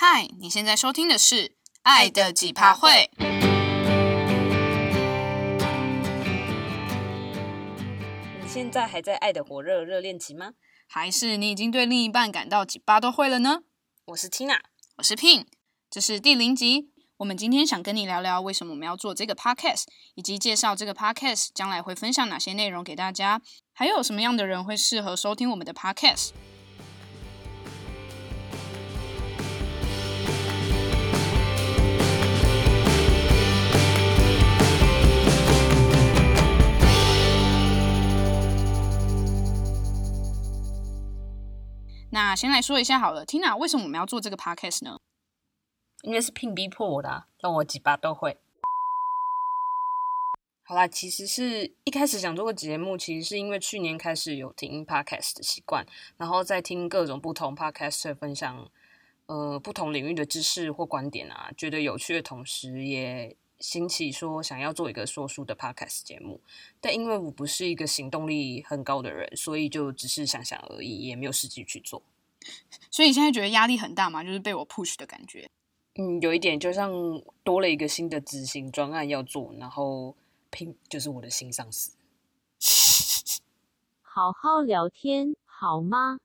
[0.00, 1.34] 嗨，你现在收听的是
[1.82, 3.10] 《爱的几趴会》。
[8.40, 10.52] 你现在还在爱的火热热恋期吗？
[10.86, 13.62] 还是你已经对另一半感到几趴都会了呢？
[14.04, 14.60] 我是 Tina，
[14.98, 15.46] 我是 Pin，
[15.90, 16.92] 这是第零集。
[17.16, 23.42] 我们今天想跟你聊聊为什么我们要做这个 Podcast，以及介绍这个 Podcast 将来会分享哪些内容给大家，
[23.72, 26.30] 还有什么样的人会适合收听我们的 Podcast。
[42.38, 45.00] 先来说一下好了，Tina，为什么我们要做这个 podcast 呢？
[46.02, 48.38] 应该是 Pin 逼迫我的啊，让我几把都会。
[50.62, 55.84] 好啦，其实是一开始想做个节目，其实是因为去年开始有听 podcast 的习惯，
[56.16, 58.70] 然后再听各种不同 podcaster 分享
[59.26, 66.40] 呃不同领域的知识或观点啊，觉得有趣的同时，也兴起说想要做一个说书的 podcast 节目。
[66.80, 72.00] 但因为我不是一个行动力很高的人，所以就只是想想而已，也没有实际去做。
[72.90, 74.24] 所以你现在觉得压力很大吗？
[74.24, 75.48] 就是被我 push 的感觉。
[75.94, 76.90] 嗯，有一点，就像
[77.42, 80.16] 多了一个新的执行专案要做，然后
[80.50, 81.96] Pin 就是我的新上司。
[84.02, 86.18] 好好聊天好吗？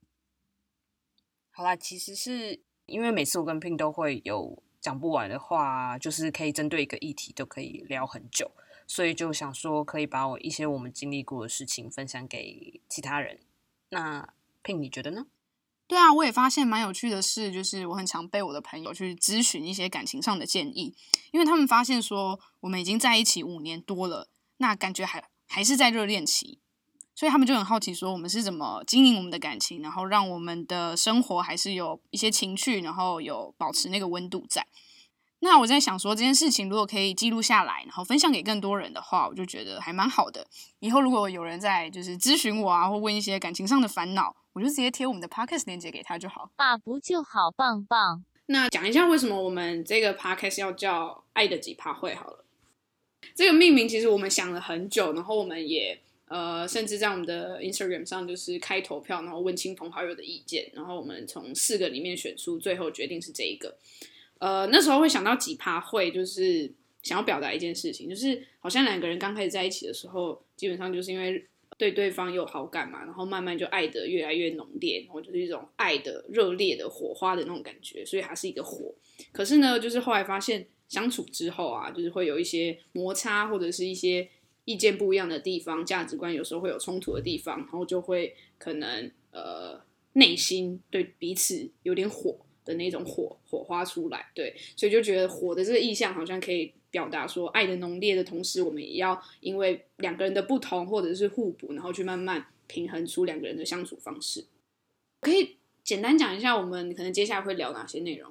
[1.50, 8.50] 好啦，其实是因为每次我跟 Pin 都会有讲不完的话，就是可以针对一个议题都可以聊很久，
[8.86, 13.40] 所以就想说可以把我一些我们经历过的事情分享给其他人。
[13.90, 15.26] 那 Pin 你觉得呢？
[15.86, 20.94] 对啊，我也发现蛮有趣的事，就是我很常被我的朋友去咨询一些感情上的建议，
[21.30, 26.58] 因为他们发现说我们已经在一起五年多了，那感觉还还是在热恋期，
[27.14, 34.66] 所以他们就很好奇说我们是怎么经营我们的感情，然后让我们的生活还是有一些情趣，然后有保持那个温度在。
[35.44, 40.46] 那我在想说这件事情如果可以记录下来，然后分享给更多人的话，我就觉得还蛮好的。
[40.80, 46.50] 以后如果有人在就是咨询我啊，或问一些感情上的烦恼，我就直接贴我们的 podcast 链接给他就好。
[46.56, 48.24] 爸，不就好棒棒？
[48.46, 52.46] 那讲一下为什么我们这个 podcast 要叫“爱的几趴会”好了。
[53.34, 63.76] 这个命名其实我们想了很久，然后我们也呃，甚至在我们的 Instagram 上就是开投票，然后问亲朋好友的意见，然后我们从四个里面选出，最后决定是这一个。
[64.44, 66.70] 呃，那时候会想到几趴会，就是
[67.02, 71.42] 想要表达一件事情，就是好像两个人刚开始在一起的时候，基本上就是因为
[71.78, 78.92] 对对方有好感嘛，然后慢慢就爱得越来越浓烈，然后就是一种爱的热烈的火花的那种感觉，所以它是一个火。
[79.32, 84.28] 可是呢，就是后来发现相处之后啊，就是会有一些摩擦或者是一些
[84.66, 89.80] 意见不一样的地方，价值观有时候会有冲突的地方，然后就会可能呃
[90.12, 92.36] 内心对彼此有点火。
[92.64, 104.46] 的那种火火花出来，对，所以就觉得火的这个意象好像可以表达说爱的浓烈的同时，我们也要因为两个人的不同或者是互补，然后去慢慢平衡出两个人的相处方式。
[105.20, 108.30] 可以简单讲一下，我们可能接下来会聊哪些内容？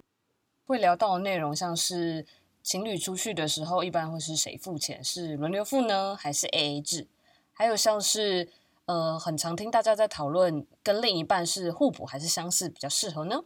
[0.66, 2.26] 会聊到的内容像是
[2.64, 5.04] 情侣出去的时候，一般会是谁付钱？
[5.04, 7.08] 是轮流付呢，还是 AA 制？
[7.52, 8.50] 还有像是
[8.86, 13.44] 呃，很常听大家在讨论，跟另一半是互补还是相似比较适合呢？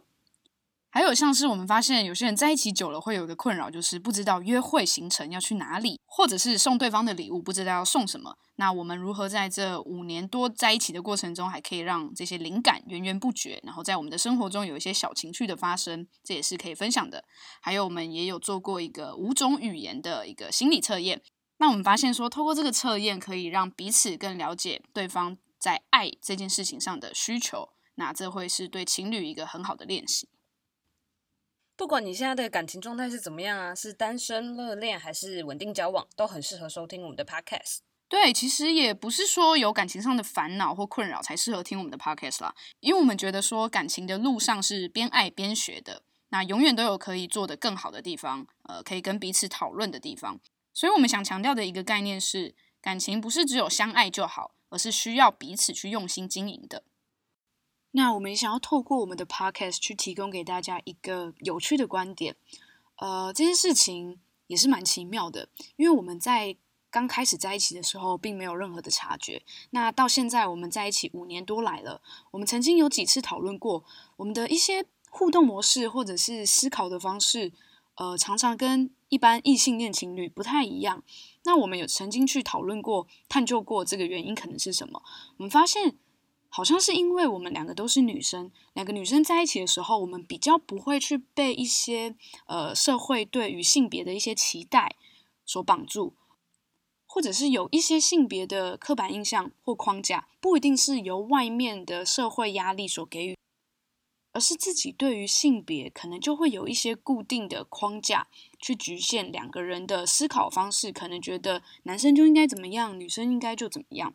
[0.98, 8.36] 还有像是我们发现有些人在一起久了会有一个困扰，就是不知道约会行程要去哪里，或者是送对方的礼物不知道要送什么。
[8.56, 17.22] 那我们如何在这五年多在一起的过程中，还可以让这些灵感源源不绝，然后在我们的生活中有一些小情趣的发生，这也是可以分享的。
[17.62, 21.22] 还有我们也有做过一个五种语言的一个心理测验，
[21.58, 30.28] 那我们发现说，透过这个测验可以让彼此更了解对方在爱这件事情上的需求，那这会是对情侣一个很好的练习。
[31.78, 37.78] 不管你现在的感情状态是怎么样啊，是单身、热恋还是稳定交往，都很适合收听我们的 podcast。
[38.08, 50.40] 对，其实也不是说有感情上的烦恼或困扰才适合听我们的 podcast 啦，因为我们觉得说感情的路上是边爱边学的，那永远都有可以做得更好的地方，呃，可以跟彼此讨论的地方。
[50.74, 56.82] 所以我们想强调的一个概念是，感情不是只有相爱就好，而是需要彼此去用心经营的。
[57.92, 62.36] 那我们也想要透过我们的 podcast 去提供给大家一个有趣的观点，
[62.96, 66.54] 呃，这件事情也是蛮奇妙的，因为我们在
[66.90, 69.42] 刚开始在一起的时候，并没有任何的察觉。
[69.70, 73.82] 那到现在我们在一起五年多来了，我们曾经有几次讨论过，
[74.16, 77.52] 我们的一些互动模式或者是思考的方式，
[77.94, 81.02] 呃，常常跟一般异性恋情侣不太一样。
[81.44, 85.02] 那我们有曾经去讨论过、探究过这个原因可能是什么？
[85.38, 85.96] 我们发现。
[86.50, 92.14] 好像是因为我们两个都是女生，两个女生在一起的时候，我们比较不会去被一些
[92.46, 94.96] 呃社会对于性别的一些期待
[95.44, 96.14] 所绑住，
[97.06, 103.36] 或者是有一些性别的刻板印象或框架，不一定是由外面的社会压力所给予，
[104.32, 108.26] 而是自己对于性别可能就会有一些固定的框架
[108.58, 114.14] 去局限两个人的思考方式，可能觉得男生就应该怎么样，女生应该就怎么样。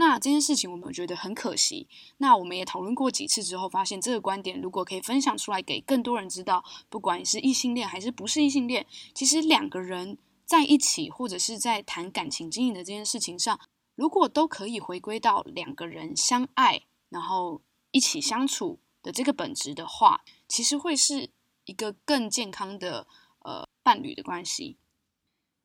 [0.00, 1.88] 那这件事情我们觉得很可惜。
[2.18, 10.16] 那我们也讨论过几次之后，发现这个观点如果可以分享出来给更多人知道，不管是异性恋还是不是异性恋，其实两个人
[10.46, 13.58] 在一起或者是在谈感情经营的这件事情上，
[13.96, 17.60] 如果都可以回归到两个人相爱，然后
[17.90, 21.28] 一起相处的这个本质的话，其实会是
[21.64, 23.08] 一个更健康的
[23.40, 24.76] 呃伴侣的关系。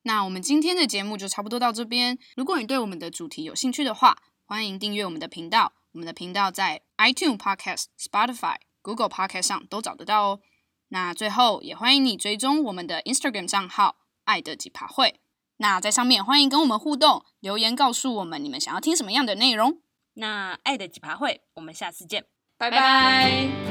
[0.04, 2.18] 那我们今天的节目就差不多到这边。
[2.36, 5.74] 如果你对我们的主题有兴趣的话，欢迎订阅我们的频道。
[5.94, 10.40] 我们的频道在 iTunes Podcast、Spotify、Google Podcast 上都找得到哦。
[10.90, 15.20] 那最后也欢迎你追踪我们的 Instagram 账号“爱的几趴会”。
[15.58, 19.80] 那在上面欢迎跟我们互动，留言告诉我们你们想要听什么样的内容。
[20.16, 22.26] 那爱的几趴会，我们下次见，
[22.58, 23.63] 拜拜。